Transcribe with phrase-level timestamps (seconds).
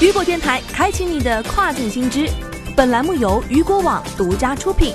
[0.00, 2.26] 雨果电台开启你的跨境新知，
[2.74, 4.94] 本栏目由雨果网独家出品。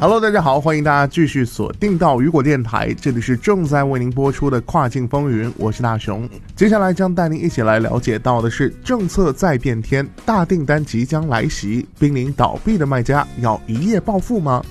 [0.00, 6.26] Hello，大家好，欢迎大家继续锁定到雨果电台，这里是正在为您播出的跨境风云，我是大熊。
[6.54, 14.64] 接下来将带您一起来了解到的是，政策在变天，大订单即将来袭，濒临倒闭的卖家要一夜暴富吗？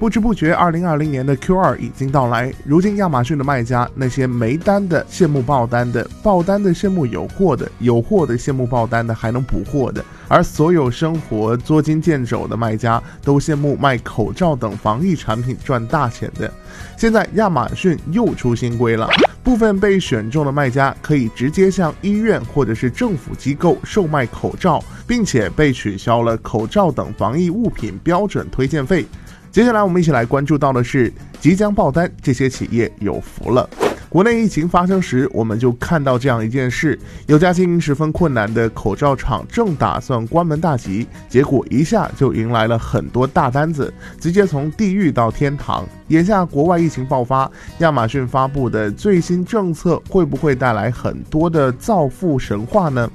[0.00, 2.50] 不知不觉，二零二零年的 Q 二已经到来。
[2.64, 16.50] 如今，亚马逊的卖家，那些没单的羡慕爆单的，爆单的羡慕有货的，有货的羡慕爆单的还能补货的，而所有生活捉襟见肘的卖家，都羡慕卖口罩等防疫产品赚大钱的。
[16.96, 19.06] 现在，亚马逊又出新规了，
[19.42, 29.04] 部分被选中的卖家可以直接向医院或者是政府机构售卖口罩，并且被取消了口罩等防疫物品标准推荐费。
[29.52, 33.68] 接下来，我们一起来关注到的是即将爆单，这些企业有福了。
[34.08, 45.84] 国内疫情发生时，我们就看到这样一件事：有家经营十分困难的口罩厂正打算关门大吉，结果一下就迎来了很多大单子，直接从地狱到天堂。
[46.08, 53.10] 眼下国外疫情爆发，亚马逊发布的最新政策会不会带来很多的造富神话呢？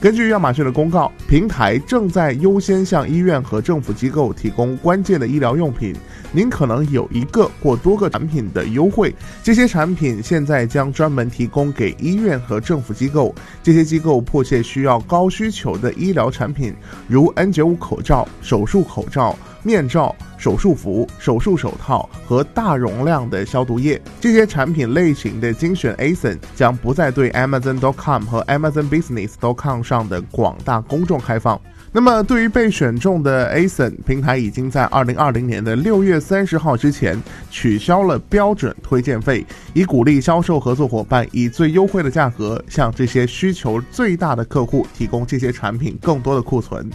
[0.00, 5.92] 根据亚马逊的公告，平台正在优先向医院和政府机构提供关键的医疗用品。
[6.30, 13.34] 您可能有一个或多个产品的优惠，这些产品现在将专门提供给医院和政府机构。
[13.60, 16.72] 这些机构迫切需要高需求的医疗产品，
[17.08, 19.36] 如 N95 口罩、手术口罩。
[19.62, 31.60] 面罩、手术服、手术手套和大容量的消毒液，这些产品类型的精选 ASIN 将不再对 Amazon.com 和 Amazon Business.com 上的广大公众开放。
[31.90, 37.20] 那么，对于被选中的 ASIN 平台，已经在二零二零年的六月三十号之前
[37.50, 46.88] 取消了标准推荐费，以鼓励销售合作伙伴以最优惠的价格向这些需求最大的客户提供这些产品更多的库存。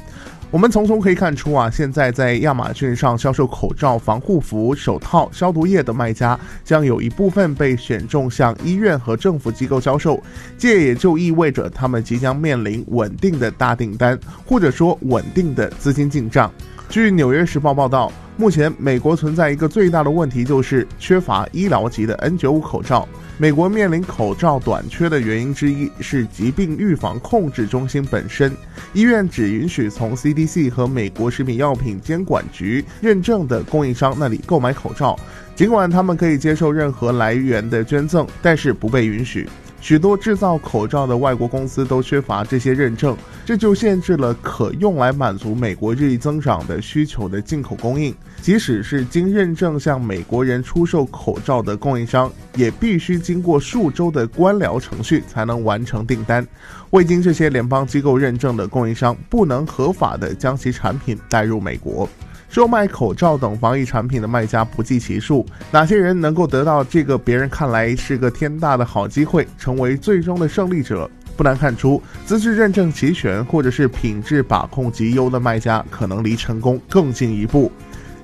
[0.54, 10.22] 我们从中可以看出啊，现在在亚马逊上销售口罩、防护服、手套、消毒液的卖家，将有一部分被选中向医院和政府机构销售，
[10.56, 16.54] 这也就意味着他们即将面临稳定的大订单，或者说稳定的资金进账。
[16.88, 18.12] 据《纽约时报》报道。
[18.36, 23.08] 目前，美国存在一个最大的问题，就是缺乏医疗级的 N95 口罩。
[23.38, 28.52] 美国面临口罩短缺的原因之一是疾病预防控制中心本身，
[28.94, 35.18] 医院只允许从 CDC 和美国食品药品监管局认证的供应商那里购买口罩。
[35.56, 39.48] 尽管他们可以接受任何来源的捐赠，但是不被允许。
[39.84, 48.16] 许多制造口罩的外国公司都缺乏这些认证，这就限制了可用来满足美国日益增长的需求的进口供应。
[48.42, 56.48] 即使是经认证向美国人出售口罩的供应商，也必须经过数周的官僚程序才能完成订单。
[56.92, 62.08] 未经这些联邦机构认证的供应商，不能合法的将其产品带入美国。
[62.54, 71.10] 售卖口罩等防疫产品的卖家不计其数，哪些人能够得到这个别人看来是个天大的好机会，成为最终的胜利者？
[71.36, 77.72] 不难看出，资质认证齐全或者是品质把控极优的卖家，可能离成功更进一步。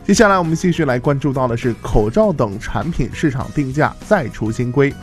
[0.06, 4.94] 接下来，我们继续来关注到的是口罩等产品市场定价再出新规。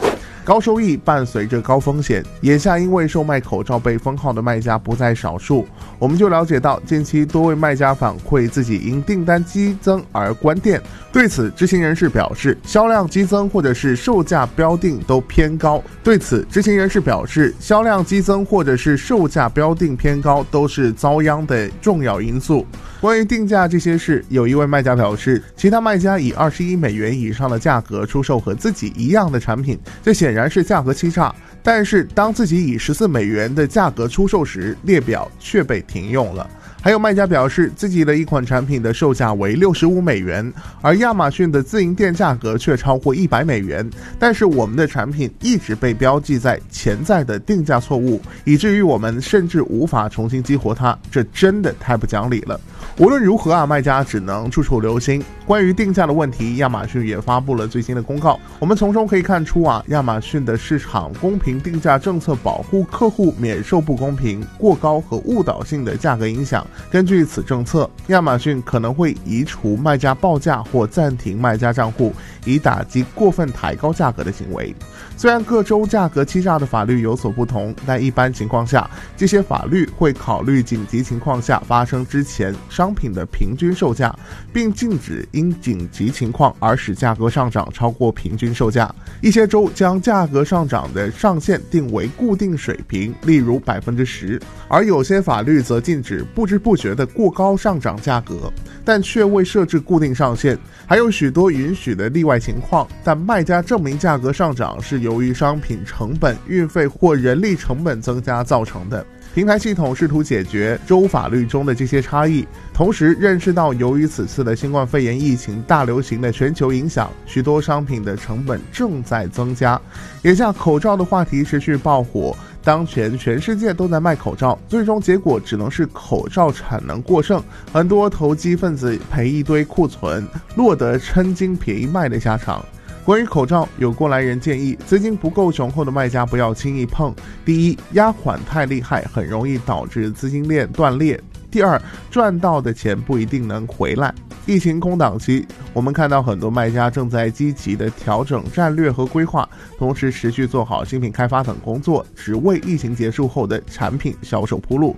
[0.46, 5.66] 高收益伴随着高风险，眼下因为售卖口罩被封号的卖家不在少数。
[5.98, 10.80] 我们就了解到，近期多位卖家反馈自己因订单激增而关店。
[11.12, 15.82] 对此，知情人士表示，销量激增或者是售价标定都偏高。
[16.04, 22.64] 对此，知情人士表示，销量激增或者是售价标定偏高都是遭殃的重要因素。
[23.00, 31.34] 关于定价这些事，有一位卖家表示，其他卖家以二十一美元以上的价格出售和自己一样的产品，这显然是价格欺诈。
[31.62, 36.48] 但是当自己以十四美元的价格出售时，列表却被停用了。
[36.80, 43.88] 还有卖家表示，自己的一款产品的售价为六十五美元，而亚马逊的自营店价格却超过一百美元。
[44.20, 50.96] 但是我们的产品一直被标记在潜在的定价错误，以至于我们甚至无法重新激活它。
[51.10, 52.60] 这真的太不讲理了。
[52.98, 55.20] 无论如何啊，卖家只能处处留心。
[55.44, 58.38] 关于定价的问题，亚马逊也发布了最新的公告。
[58.60, 60.25] 我们从中可以看出啊，亚马逊。
[60.26, 66.66] 逊的市场公平定价政策保护客户免受不公平、过高和误导性的价格影响。
[66.90, 72.12] 根据此政策，亚马逊可能会移除卖家报价或暂停卖家账户，
[72.44, 74.74] 以打击过分抬高价格的行为。
[75.16, 84.14] 虽然各州价格欺诈的法律有所不同，但一般情况下，这些法律会考虑紧急情况下发生之前商品的平均售价，
[84.52, 88.92] 并禁止因紧急情况而使价格上涨超过平均售价。
[89.20, 98.50] 一些州将价价格上涨的上限定为固定水平，例如百分之十，而有些法律则禁止不知不觉的过高上涨价格，
[98.82, 100.58] 但却未设置固定上限。
[100.86, 109.04] 还有许多允许的例外情况，但卖家证明价格上涨是由于商品成本、运费或人力成本增加造成的。
[109.36, 119.78] 平台系统试图解决州法律中的这些差异，同时认识到由于此次的新冠肺炎疫情大流行的全球影响，许多商品的成本正在增加。
[120.22, 122.34] 眼下口罩的话题持续爆火，
[122.64, 127.38] 当前全世界都在卖口罩，最终结果只能是口罩产能过剩，
[127.70, 132.64] 很多投机分子赔一堆库存，落得称斤便宜卖的下场。
[133.06, 137.14] 关于口罩，有过来人建议，资金不够雄厚的卖家不要轻易碰。
[137.44, 141.16] 第一，压款太厉害，很容易导致资金链断裂；
[141.48, 141.80] 第二，
[142.10, 144.12] 赚到的钱不一定能回来。
[144.44, 149.48] 疫情空档期，我们看到很多卖家正在积极的调整战略和规划，
[149.78, 154.96] 同时持续做好新品开发等工作，只为疫情结束后的产品销售铺路。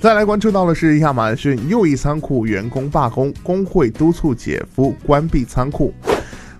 [0.00, 5.92] 再来关注到的是亚马逊又一仓库员工罢工，工会督促姐夫关闭仓库。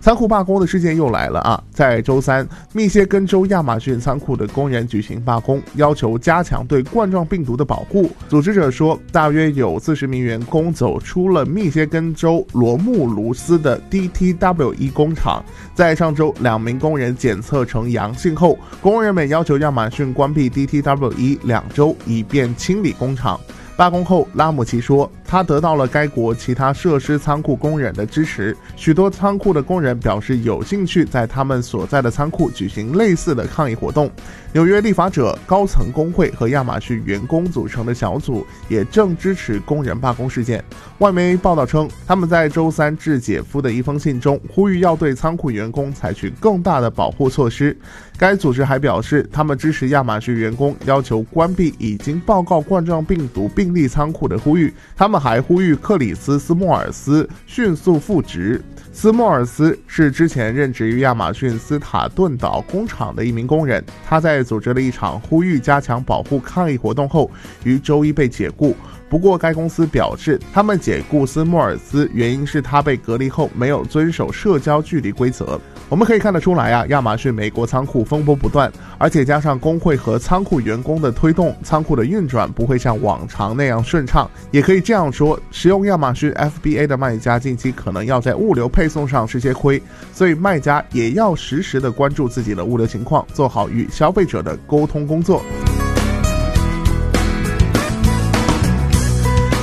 [0.06, 1.60] 仓库罢工的事件又来了啊！
[1.72, 8.08] 在周三，密歇根州亚马逊仓库的工人举行罢工，要求加强对冠状病毒的保护。
[8.28, 15.44] 组织者说，大约有四十名员工走出了密歇根州罗穆卢斯的 DTW 工厂。
[15.74, 23.40] 在上周，两名工人检测呈阳性后，工人们要求亚马逊关闭 DTW 两周，以便清理工厂。
[23.76, 28.56] 罢工后，拉姆齐说，他得到了该国其他设施仓库工人的支持。
[28.76, 34.10] 许多仓库的工人表示有兴趣在他们所在的仓库举行类似的抗议活动。
[34.52, 40.64] 纽约立法者高层工会和亚马逊员工组成的小组也正支持工人罢工事件。
[40.98, 47.76] 外媒报道称，他们在周三致姐夫的一封信中呼吁要对仓库员工采取更大的保护措施。
[48.18, 54.72] 该组织还表示，他们支持亚马逊员工要求关闭已经报告冠状病毒病例仓库的呼吁。
[54.96, 58.62] 他们还呼吁克里斯·斯莫尔斯迅速复职。
[58.92, 67.30] 斯莫尔斯是之前任职于亚马逊斯塔顿岛工厂的一名工人，他在组织了一场呼吁加强保护抗议活动后，
[67.62, 68.74] 于周一被解雇。
[69.08, 75.60] 不过，该公司表示，他们解雇斯莫尔斯原因是他被隔离后没有遵守社交距离规则。
[75.88, 84.28] 我们可以看得出来啊，亚马逊美国仓库风波不断，而且加上工会和仓库员工的推动，仓库的运转不会像往常那样顺畅。
[84.50, 89.82] 也可以这样说，使用亚马逊 FBA 的卖家近期可能要在物流配送上吃些亏，
[90.12, 95.42] 所以卖家也要实时的关注自己的物流情况，做好与消费者的沟通工作。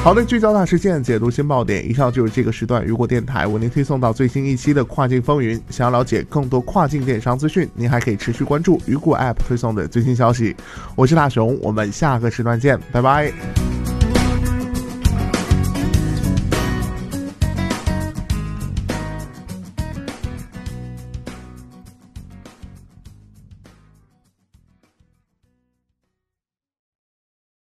[0.03, 1.89] 好的，聚焦大事件，解读新爆点。
[1.89, 5.57] 以上就是这个时段雨果电台为您推送到最新一期的跨境风云。
[5.69, 10.53] 想要了解更多跨境电商资讯，您还可以持续关注雨果 App 推送的最新消息。
[10.97, 13.62] 我是大熊，我们下个时段见，拜拜。